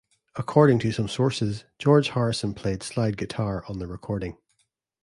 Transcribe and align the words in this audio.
According 0.35 0.79
to 0.79 0.91
some 0.91 1.07
sources 1.07 1.63
George 1.77 2.09
Harrison 2.09 2.55
played 2.55 2.81
slide 2.81 3.17
guitar 3.17 3.63
on 3.69 3.77
the 3.77 3.85
recording. 3.85 4.35